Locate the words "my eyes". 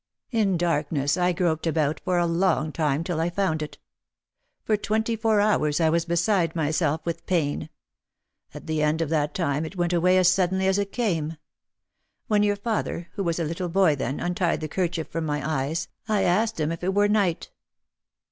15.23-15.87